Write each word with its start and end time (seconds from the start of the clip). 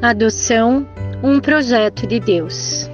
Adoção, 0.00 0.86
um 1.24 1.40
projeto 1.40 2.06
de 2.06 2.20
Deus. 2.20 2.88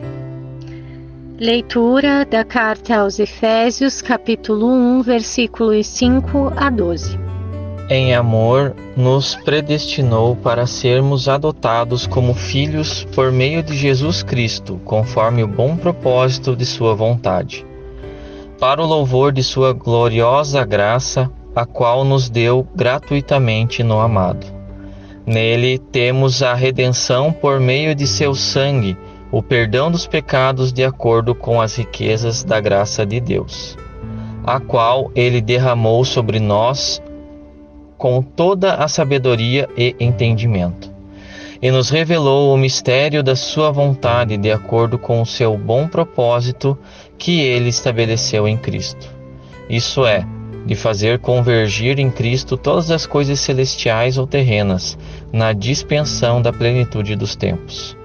Leitura 1.39 2.25
da 2.25 2.43
carta 2.45 2.97
aos 2.97 3.19
Efésios, 3.19 4.01
capítulo 4.01 4.69
1, 4.73 5.03
versículos 5.03 5.87
5 5.87 6.55
a 6.57 6.71
12. 6.71 7.19
Em 7.91 8.15
amor, 8.15 8.75
nos 8.97 9.35
predestinou 9.35 10.35
para 10.35 10.67
sermos 10.67 11.29
adotados 11.29 12.07
como 12.07 12.33
filhos 12.33 13.05
por 13.15 13.31
meio 13.31 13.63
de 13.63 13.77
Jesus 13.77 14.23
Cristo, 14.23 14.81
conforme 14.83 15.45
o 15.45 15.47
bom 15.47 15.77
propósito 15.77 16.57
de 16.57 16.65
Sua 16.65 16.95
vontade, 16.95 17.67
para 18.59 18.83
o 18.83 18.87
louvor 18.87 19.31
de 19.31 19.43
Sua 19.43 19.75
gloriosa 19.75 20.65
graça, 20.65 21.31
a 21.55 21.67
qual 21.67 22.03
nos 22.03 22.31
deu 22.31 22.67
gratuitamente 22.75 23.83
no 23.83 24.01
amado 24.01 24.54
Nele 25.27 25.79
temos 25.79 26.43
a 26.43 26.53
redenção 26.53 27.33
por 27.33 27.59
meio 27.59 27.95
de 27.95 28.07
seu 28.07 28.35
sangue, 28.35 28.97
o 29.31 29.43
perdão 29.43 29.91
dos 29.91 30.07
pecados 30.07 30.73
de 30.73 30.85
acordo 30.85 31.35
com 31.35 31.61
as 31.61 31.77
riquezas 31.77 32.45
da 32.45 32.61
graça 32.61 33.07
de 33.07 33.21
Deus, 33.21 33.77
a 34.45 34.61
qual 34.61 35.11
ele 35.15 35.41
derramou 35.41 36.05
sobre 36.05 36.39
nós 36.39 37.03
com 37.97 38.21
toda 38.21 38.75
a 38.75 38.87
sabedoria 38.87 39.67
e 39.77 39.97
entendimento. 39.99 40.93
E 41.63 41.71
nos 41.71 41.89
revelou 41.89 42.53
o 42.53 42.59
mistério 42.59 43.23
da 43.23 43.35
sua 43.35 43.71
vontade 43.71 44.37
de 44.37 44.53
acordo 44.53 44.99
com 44.99 45.23
o 45.23 45.27
seu 45.27 45.57
bom 45.57 45.89
propósito 45.89 46.77
que 47.17 47.41
ele 47.41 47.71
estabeleceu 47.71 48.47
em 48.47 48.59
Cristo. 48.59 49.09
Isso 49.71 50.05
é, 50.05 50.27
de 50.65 50.75
fazer 50.75 51.19
convergir 51.19 51.99
em 51.99 52.11
Cristo 52.11 52.57
todas 52.57 52.91
as 52.91 53.07
coisas 53.07 53.41
celestiais 53.41 54.17
ou 54.17 54.27
terrenas, 54.27 54.97
na 55.33 55.53
dispensão 55.53 56.41
da 56.41 56.53
plenitude 56.53 57.17
dos 57.17 57.37
tempos. 57.37 57.97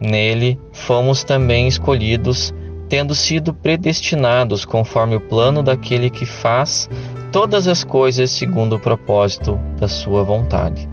Nele 0.00 0.58
fomos 0.72 1.22
também 1.22 1.68
escolhidos, 1.68 2.52
tendo 2.88 3.14
sido 3.14 3.54
predestinados 3.54 4.64
conforme 4.64 5.16
o 5.16 5.20
plano 5.20 5.62
daquele 5.62 6.10
que 6.10 6.26
faz 6.26 6.90
todas 7.30 7.68
as 7.68 7.84
coisas 7.84 8.30
segundo 8.30 8.76
o 8.76 8.80
propósito 8.80 9.58
da 9.78 9.88
sua 9.88 10.24
vontade, 10.24 10.88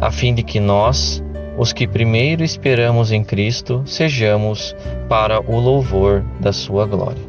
a 0.00 0.10
fim 0.10 0.32
de 0.32 0.42
que 0.42 0.60
nós, 0.60 1.22
os 1.58 1.72
que 1.72 1.88
primeiro 1.88 2.44
esperamos 2.44 3.10
em 3.10 3.24
Cristo, 3.24 3.82
sejamos 3.84 4.76
para 5.08 5.40
o 5.40 5.58
louvor 5.58 6.24
da 6.40 6.52
sua 6.52 6.86
glória. 6.86 7.22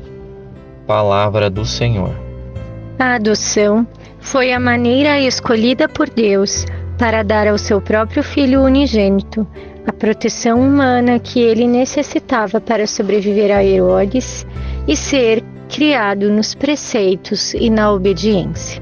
Palavra 0.86 1.50
do 1.50 1.66
Senhor. 1.66 2.27
A 3.00 3.14
adoção 3.14 3.86
foi 4.20 4.52
a 4.52 4.60
maneira 4.60 5.20
escolhida 5.20 5.88
por 5.88 6.10
Deus 6.10 6.66
para 6.98 7.22
dar 7.22 7.48
ao 7.48 7.58
seu 7.58 7.80
próprio 7.80 8.24
filho 8.24 8.64
unigênito 8.64 9.46
a 9.86 9.94
proteção 9.94 10.60
humana 10.60 11.20
que 11.20 11.40
ele 11.40 11.68
necessitava 11.68 12.60
para 12.60 12.88
sobreviver 12.88 13.56
a 13.56 13.64
Herodes 13.64 14.48
e 14.88 14.96
ser 14.96 15.44
criado 15.70 16.32
nos 16.32 16.56
preceitos 16.56 17.54
e 17.54 17.70
na 17.70 17.92
obediência. 17.92 18.82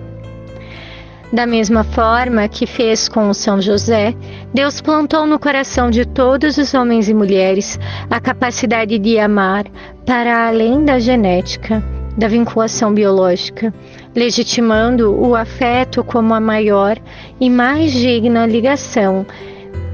Da 1.33 1.45
mesma 1.45 1.83
forma 1.83 2.47
que 2.47 2.66
fez 2.66 3.09
com 3.09 3.33
São 3.33 3.61
José, 3.61 4.16
Deus 4.53 4.79
plantou 4.79 5.27
no 5.27 5.38
coração 5.38 5.89
de 5.89 6.05
todos 6.05 6.57
os 6.57 6.73
homens 6.73 7.09
e 7.09 7.13
mulheres 7.13 7.77
a 8.09 8.22
capacidade 8.22 8.97
de 8.97 9.19
amar 9.19 9.66
para 10.05 10.47
além 10.47 10.85
da 10.85 11.00
genética 11.00 11.83
da 12.17 12.27
vinculação 12.27 12.94
biológica, 12.94 13.73
legitimando 14.16 15.13
o 15.13 15.35
afeto 15.35 16.03
como 16.03 16.33
a 16.33 16.39
maior 16.39 16.97
e 17.39 17.49
mais 17.49 17.91
digna 17.91 18.45
ligação 18.45 19.25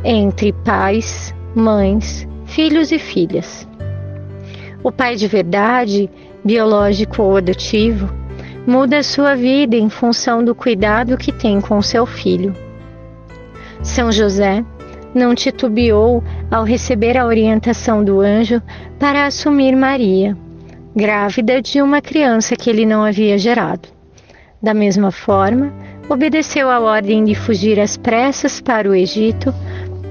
entre 0.03 0.53
pais, 0.53 1.33
mães, 1.55 2.27
filhos 2.45 2.91
e 2.91 2.99
filhas. 2.99 3.67
O 4.83 4.91
pai 4.91 5.15
de 5.15 5.27
verdade, 5.27 6.09
biológico 6.43 7.21
ou 7.21 7.37
adotivo, 7.37 8.11
muda 8.65 9.03
sua 9.03 9.35
vida 9.35 9.75
em 9.75 9.89
função 9.89 10.43
do 10.43 10.53
cuidado 10.53 11.17
que 11.17 11.31
tem 11.31 11.59
com 11.59 11.81
seu 11.81 12.05
filho. 12.05 12.55
São 13.81 14.11
José 14.11 14.63
não 15.13 15.33
titubeou 15.33 16.23
ao 16.49 16.63
receber 16.63 17.17
a 17.17 17.25
orientação 17.25 18.03
do 18.03 18.21
anjo 18.21 18.61
para 18.99 19.25
assumir 19.25 19.75
Maria 19.75 20.37
grávida 20.95 21.61
de 21.61 21.81
uma 21.81 22.01
criança 22.01 22.55
que 22.55 22.69
ele 22.69 22.85
não 22.85 23.03
havia 23.03 23.37
gerado. 23.37 23.87
Da 24.61 24.73
mesma 24.73 25.11
forma, 25.11 25.73
obedeceu 26.09 26.69
à 26.69 26.79
ordem 26.79 27.23
de 27.23 27.33
fugir 27.33 27.79
às 27.79 27.97
pressas 27.97 28.59
para 28.59 28.89
o 28.89 28.93
Egito, 28.93 29.53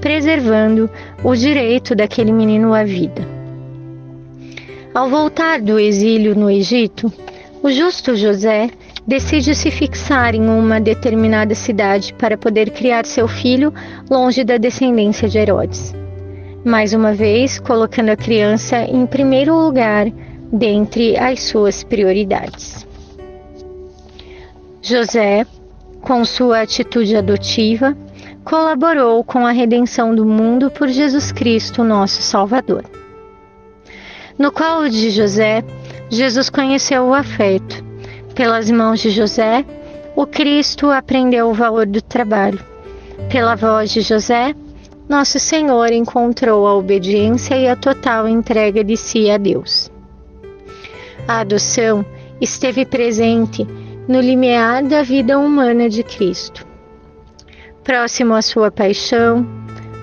preservando 0.01 0.89
o 1.23 1.35
direito 1.35 1.95
daquele 1.95 2.31
menino 2.31 2.73
à 2.73 2.83
vida. 2.83 3.21
Ao 4.93 5.07
voltar 5.07 5.61
do 5.61 5.79
exílio 5.79 6.35
no 6.35 6.49
Egito, 6.49 7.13
o 7.63 7.71
justo 7.71 8.15
José 8.15 8.69
decide 9.07 9.55
se 9.55 9.71
fixar 9.71 10.35
em 10.35 10.49
uma 10.49 10.81
determinada 10.81 11.55
cidade 11.55 12.13
para 12.15 12.37
poder 12.37 12.71
criar 12.71 13.05
seu 13.05 13.27
filho 13.27 13.73
longe 14.09 14.43
da 14.43 14.57
descendência 14.57 15.29
de 15.29 15.37
Herodes. 15.37 15.93
Mais 16.65 16.93
uma 16.93 17.13
vez, 17.13 17.59
colocando 17.59 18.09
a 18.09 18.15
criança 18.15 18.83
em 18.83 19.05
primeiro 19.05 19.55
lugar 19.55 20.07
dentre 20.51 21.17
as 21.17 21.43
suas 21.43 21.83
prioridades. 21.83 22.85
José, 24.81 25.45
com 26.01 26.25
sua 26.25 26.61
atitude 26.61 27.15
adotiva, 27.15 27.95
colaborou 28.43 29.23
com 29.23 29.45
a 29.45 29.51
redenção 29.51 30.13
do 30.13 30.25
mundo 30.25 30.71
por 30.71 30.87
Jesus 30.87 31.31
Cristo, 31.31 31.83
nosso 31.83 32.21
Salvador. 32.21 32.83
No 34.37 34.51
colo 34.51 34.89
de 34.89 35.11
José, 35.11 35.63
Jesus 36.09 36.49
conheceu 36.49 37.03
o 37.05 37.13
afeto. 37.13 37.83
Pelas 38.33 38.71
mãos 38.71 38.99
de 38.99 39.11
José, 39.11 39.63
o 40.15 40.25
Cristo 40.25 40.89
aprendeu 40.89 41.49
o 41.49 41.53
valor 41.53 41.85
do 41.85 42.01
trabalho. 42.01 42.59
Pela 43.29 43.55
voz 43.55 43.91
de 43.91 44.01
José, 44.01 44.55
nosso 45.07 45.37
Senhor 45.37 45.91
encontrou 45.91 46.65
a 46.65 46.73
obediência 46.73 47.55
e 47.55 47.67
a 47.67 47.75
total 47.75 48.27
entrega 48.27 48.83
de 48.83 48.97
si 48.97 49.29
a 49.29 49.37
Deus. 49.37 49.91
A 51.27 51.39
adoção 51.39 52.05
esteve 52.39 52.85
presente 52.85 53.65
no 54.07 54.19
limiar 54.19 54.83
da 54.83 55.03
vida 55.03 55.37
humana 55.37 55.87
de 55.89 56.03
Cristo. 56.03 56.65
Próximo 57.83 58.33
à 58.33 58.41
sua 58.41 58.71
paixão, 58.71 59.47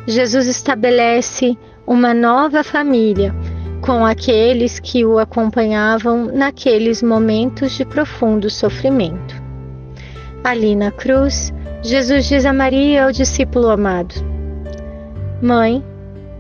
Jesus 0.07 0.47
estabelece 0.47 1.57
uma 1.87 2.15
nova 2.15 2.65
família 2.65 3.35
com 3.81 4.05
aqueles 4.05 4.79
que 4.79 5.05
o 5.05 5.19
acompanhavam 5.19 6.27
naqueles 6.27 7.03
momentos 7.03 7.73
de 7.73 7.85
profundo 7.85 8.51
sofrimento. 8.51 9.35
Ali 10.43 10.75
na 10.75 10.91
cruz, 10.91 11.53
Jesus 11.83 12.27
diz 12.27 12.45
a 12.45 12.53
Maria, 12.53 13.05
ao 13.05 13.13
discípulo 13.13 13.69
amado: 13.69 14.15
Mãe, 15.43 15.85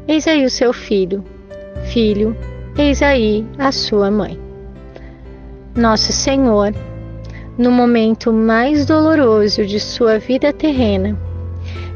eis 0.06 0.26
aí 0.26 0.44
o 0.44 0.50
seu 0.50 0.72
filho. 0.72 1.24
Filho, 1.92 2.36
eis 2.76 3.02
aí 3.02 3.46
a 3.58 3.70
sua 3.70 4.10
mãe. 4.10 4.47
Nosso 5.74 6.12
Senhor, 6.12 6.74
no 7.56 7.70
momento 7.70 8.32
mais 8.32 8.86
doloroso 8.86 9.64
de 9.64 9.78
sua 9.78 10.18
vida 10.18 10.52
terrena, 10.52 11.16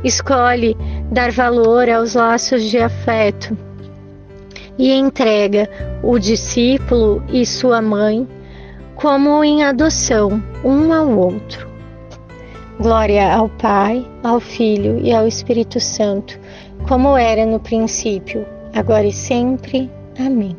escolhe 0.04 0.76
dar 1.10 1.30
valor 1.30 1.88
aos 1.88 2.14
laços 2.14 2.64
de 2.64 2.78
afeto 2.78 3.56
e 4.78 4.92
entrega 4.92 5.68
o 6.02 6.18
discípulo 6.18 7.22
e 7.32 7.44
sua 7.44 7.80
mãe 7.80 8.26
como 8.96 9.42
em 9.42 9.64
adoção 9.64 10.42
um 10.64 10.92
ao 10.92 11.08
outro. 11.08 11.68
Glória 12.80 13.32
ao 13.32 13.48
Pai, 13.48 14.04
ao 14.22 14.40
Filho 14.40 14.98
e 15.02 15.12
ao 15.12 15.26
Espírito 15.26 15.78
Santo, 15.78 16.38
como 16.88 17.16
era 17.16 17.46
no 17.46 17.60
princípio, 17.60 18.44
agora 18.74 19.06
e 19.06 19.12
sempre. 19.12 19.90
Amém. 20.18 20.56